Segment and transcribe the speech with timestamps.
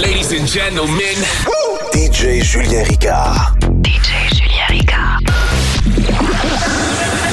[0.00, 1.16] Ladies and gentlemen,
[1.92, 3.58] DJ Julien Ricard.
[3.82, 5.20] DJ Julien Ricard.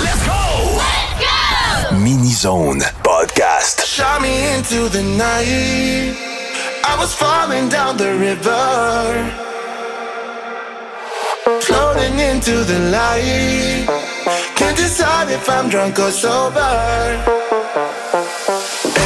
[0.03, 1.97] let's go!
[1.97, 3.85] Mini Zone Podcast.
[3.85, 6.13] Shot me into the night.
[6.83, 9.31] I was falling down the river.
[11.61, 13.87] Floating into the light.
[14.55, 16.59] Can't decide if I'm drunk or sober.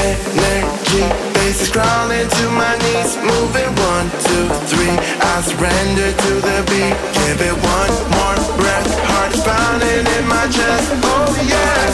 [0.04, 3.16] Energy, bases crawling to my knees.
[3.18, 4.96] Moving one, two, three.
[5.22, 6.96] I surrender to the beat.
[7.22, 8.90] Give it one more breath.
[9.10, 10.90] Heart is pounding in my chest.
[11.04, 11.94] Oh yes,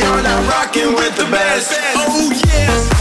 [0.00, 1.72] you're not rocking with the best.
[1.94, 2.98] Oh yes.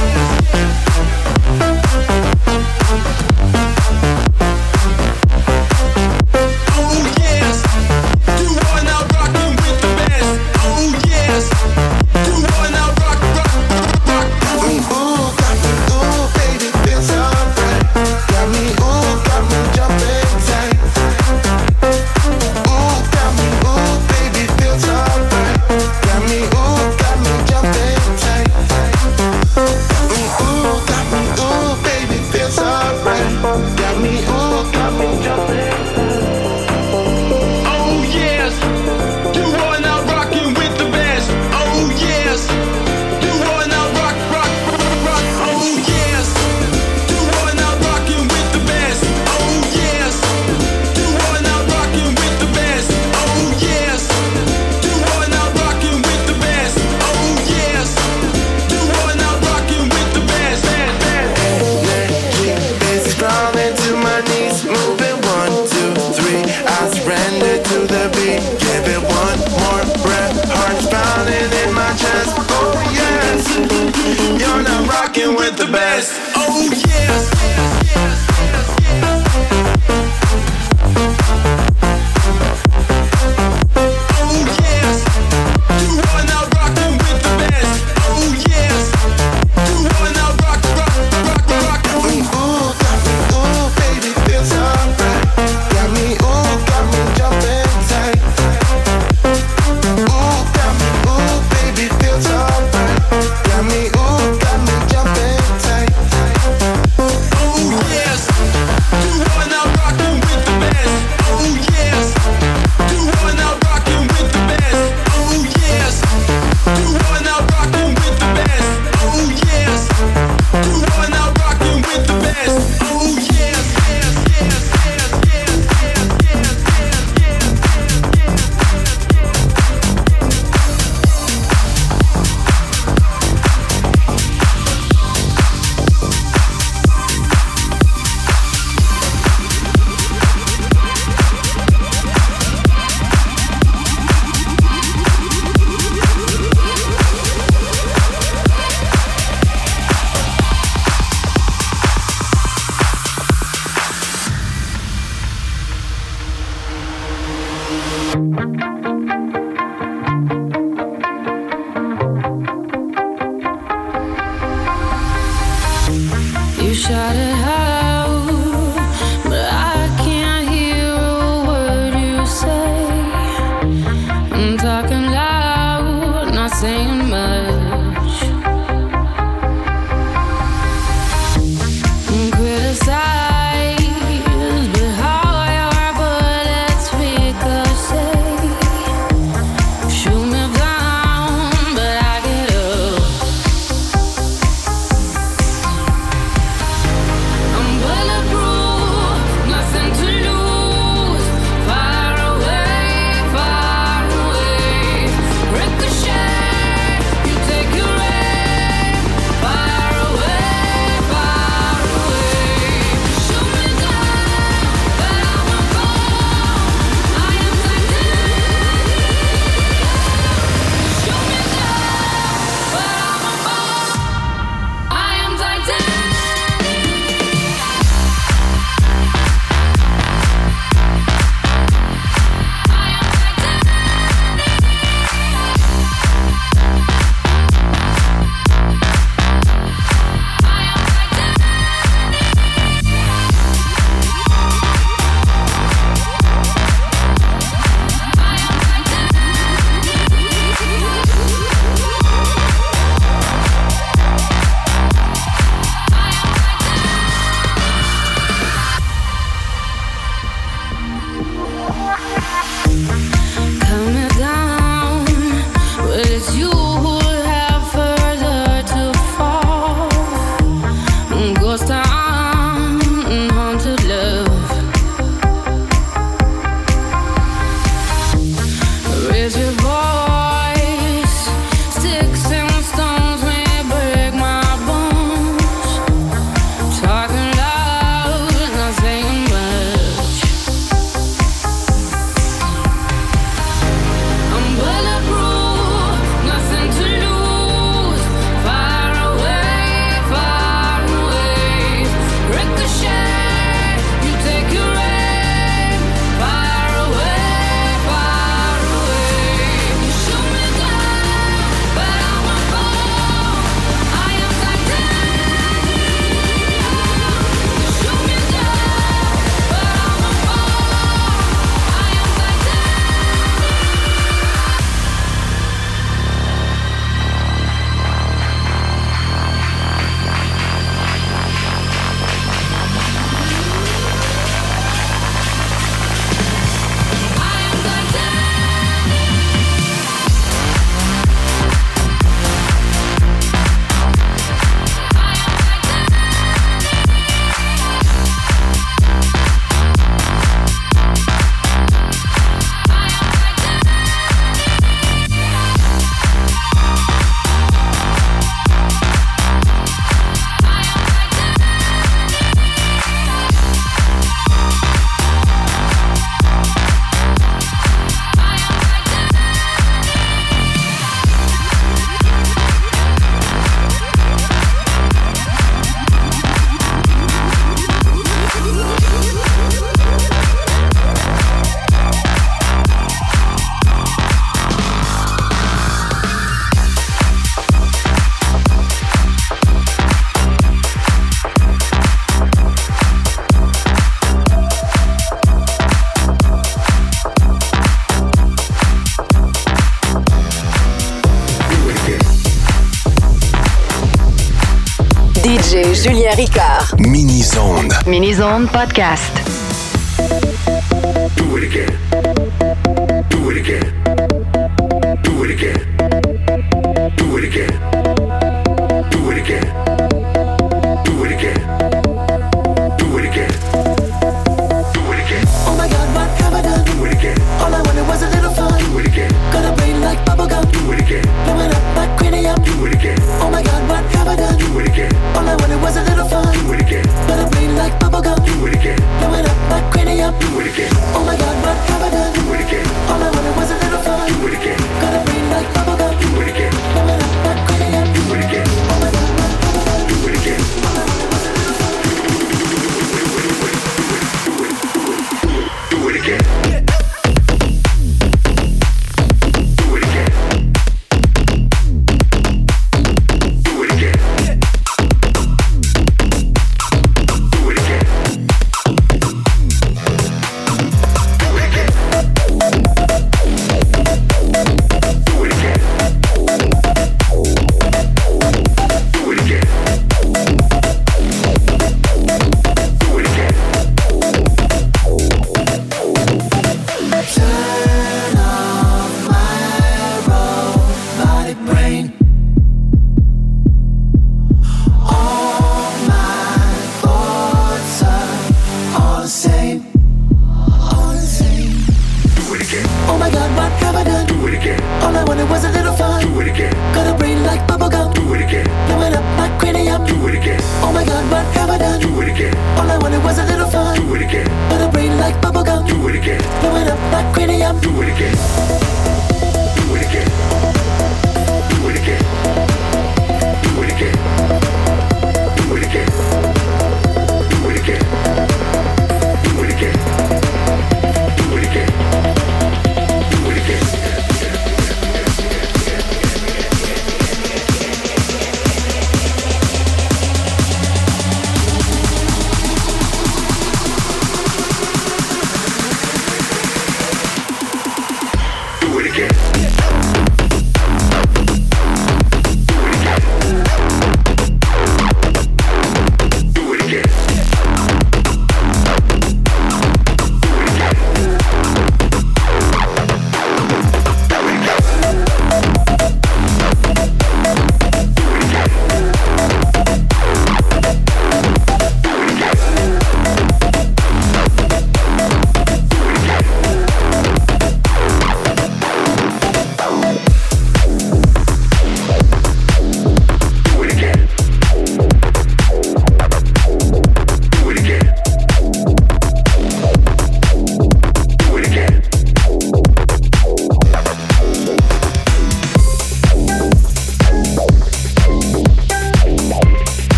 [407.88, 409.27] Mini Zone Podcast.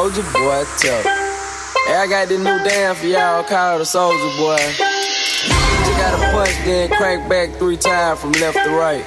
[0.00, 1.04] Soulja Boy Tough.
[1.84, 4.56] Hey, I got this new damn for y'all called the Soulja Boy.
[5.84, 9.04] You gotta punch, then crank back three times from left to right.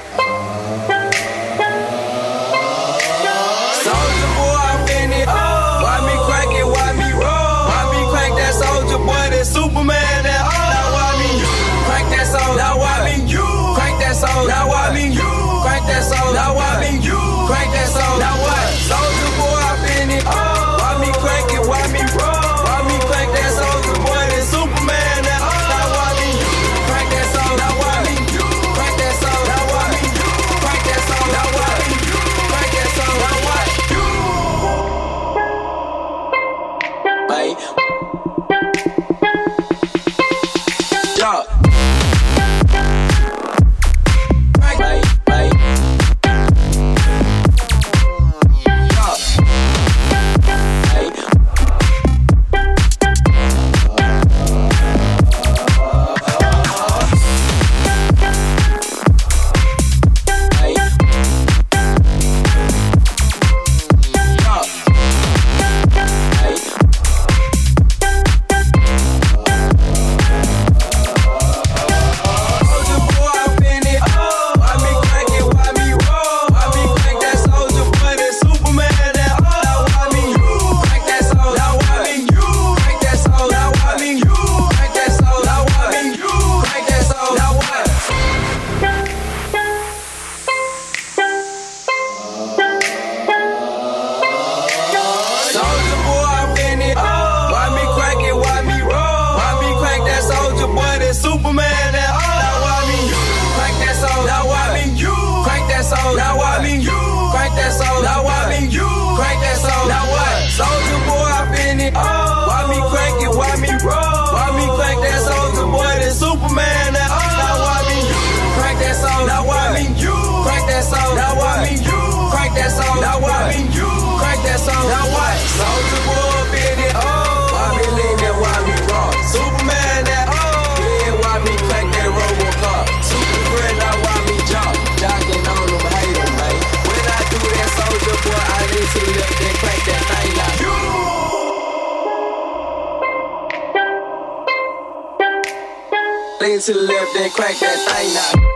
[146.44, 148.52] Lean to the left and crack that thing out.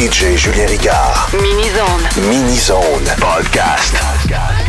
[0.00, 1.30] DJ Julien Ricard.
[1.34, 2.08] Mini-zone.
[2.26, 3.04] Mini-zone.
[3.20, 3.92] Podcast.
[4.30, 4.59] Sunny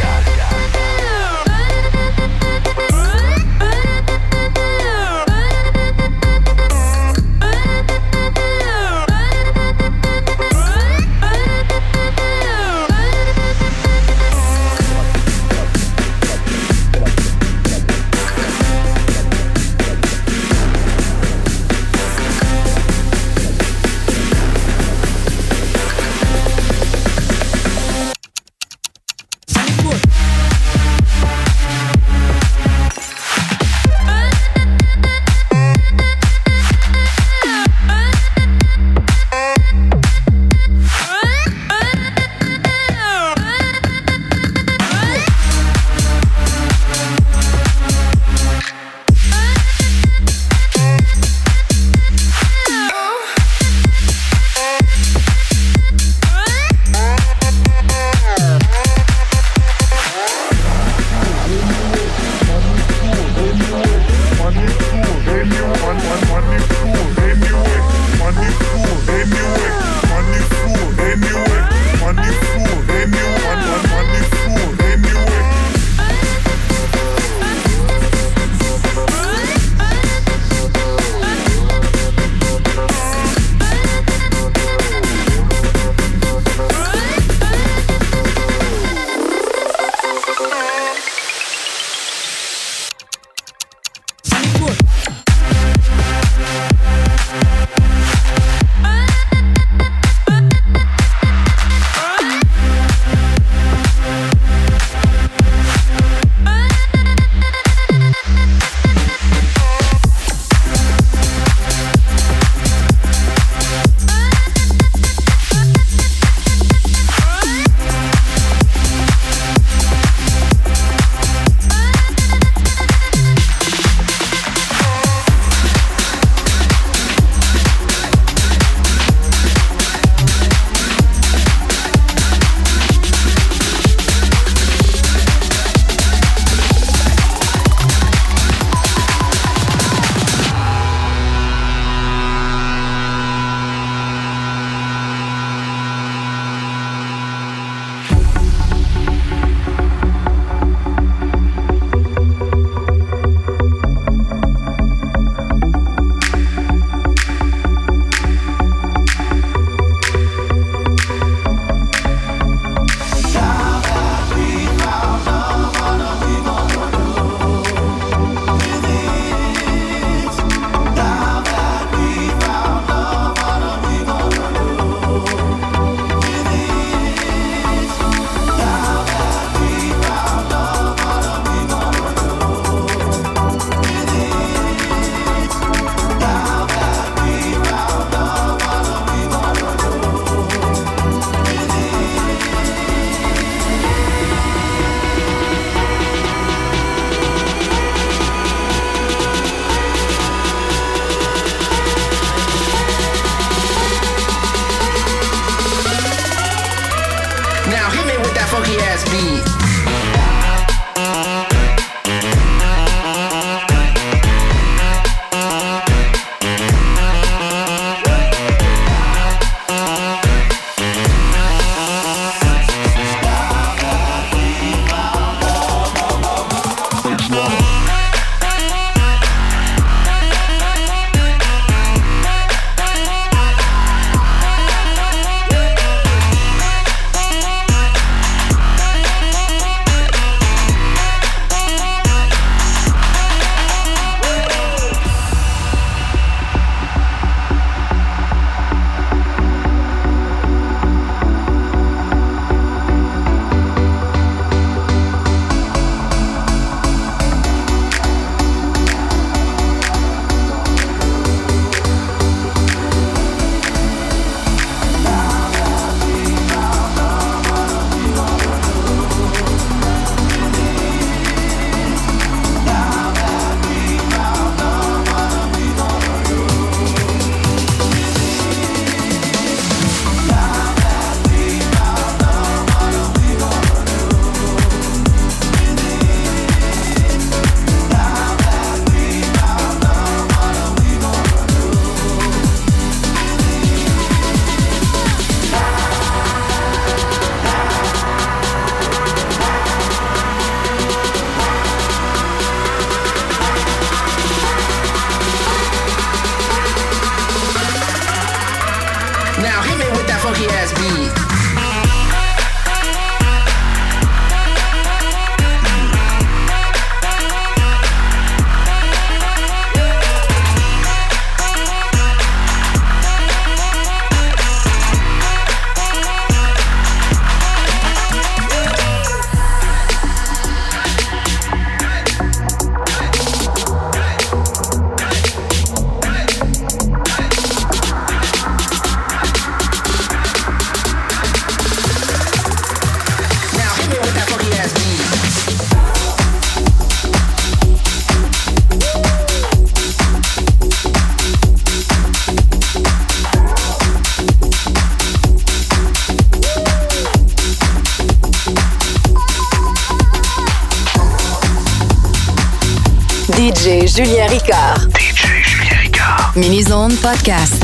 [366.98, 367.61] Podcast.